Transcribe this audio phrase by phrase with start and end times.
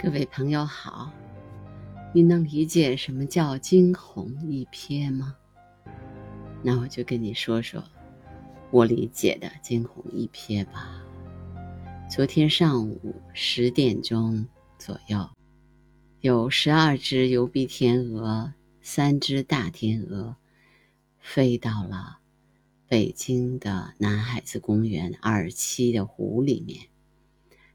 [0.00, 1.10] 各位朋友好，
[2.14, 5.34] 你能理解什么叫惊鸿一瞥吗？
[6.62, 7.82] 那我就跟你说说
[8.70, 11.02] 我理解的惊鸿一瞥吧。
[12.08, 14.46] 昨天上午十点钟
[14.78, 15.28] 左右，
[16.20, 20.36] 有十二只疣鼻天鹅、三只大天鹅
[21.18, 22.18] 飞到了
[22.86, 26.86] 北京的南海子公园二期的湖里面，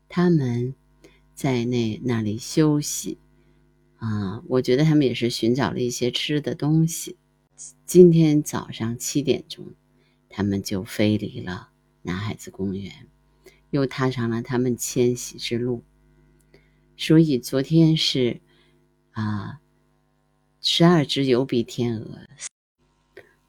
[0.08, 0.74] 它们。
[1.34, 3.18] 在那那里休息，
[3.98, 7.18] 啊，我觉得他们也是寻找了一些吃的东西。
[7.86, 9.74] 今天早上七点钟，
[10.30, 11.70] 他们就飞离了
[12.02, 13.08] 南海子公园，
[13.72, 15.84] 又踏上了他们迁徙之路。
[16.96, 18.42] 所以昨天是
[19.12, 19.60] 啊，
[20.62, 22.28] 十二只油鼻天鹅，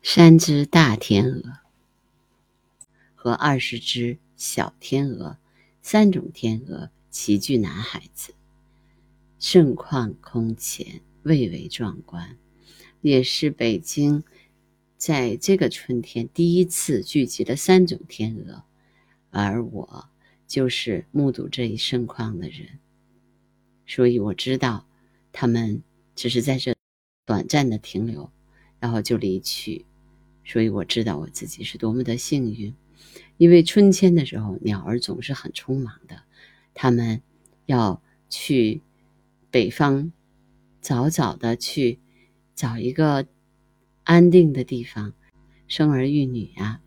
[0.03, 1.59] 三只大天鹅
[3.15, 5.39] 和二十只小天鹅，
[5.83, 6.91] 三种天鹅。
[7.15, 8.35] 齐聚南海子，
[9.39, 12.37] 盛况空前，蔚为壮观，
[13.03, 14.25] 也是北京
[14.97, 18.65] 在这个春天第一次聚集了三种天鹅，
[19.31, 20.09] 而我
[20.49, 22.81] 就是目睹这一盛况的人，
[23.87, 24.85] 所以我知道
[25.31, 25.85] 他们
[26.17, 26.75] 只是在这
[27.25, 28.29] 短暂的停留，
[28.81, 29.87] 然后就离去，
[30.45, 32.75] 所以我知道我自己是多么的幸运，
[33.37, 36.21] 因为春天的时候鸟儿总是很匆忙的。
[36.75, 37.23] 他们
[37.67, 38.83] 要去
[39.51, 40.11] 北方，
[40.81, 42.01] 早早的去
[42.55, 43.27] 找一个
[44.03, 45.15] 安定的地方
[45.67, 46.81] 生儿育女啊。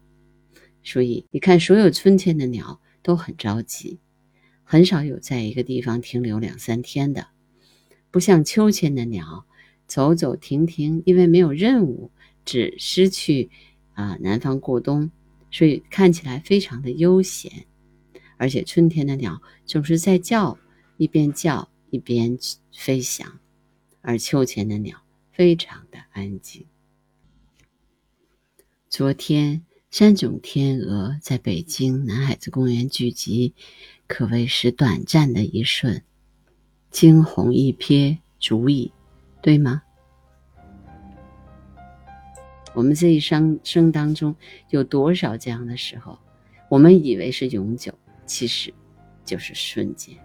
[0.83, 3.99] 所以你看，所有春天的鸟都很着急，
[4.63, 7.27] 很少有在一个地方停留两三天的，
[8.11, 9.45] 不像秋天的鸟
[9.85, 12.11] 走走停停，因为没有任务，
[12.45, 13.49] 只是去
[13.93, 15.11] 啊南方过冬，
[15.52, 17.65] 所以看起来非常的悠闲。
[18.38, 20.57] 而且春天的鸟总是在叫，
[20.97, 22.38] 一边叫一边
[22.71, 23.39] 飞翔，
[24.02, 26.65] 而秋天的鸟非常的安静。
[28.89, 33.53] 昨天三种天鹅在北京南海子公园聚集，
[34.08, 36.03] 可谓是短暂的一瞬，
[36.89, 38.92] 惊鸿一瞥足矣，
[39.42, 39.81] 对吗？
[42.73, 44.36] 我们这一生生当中
[44.70, 46.20] 有多少这样的时候，
[46.70, 47.93] 我们以为是永久。
[48.27, 48.71] 其实，
[49.26, 50.17] 就是瞬间。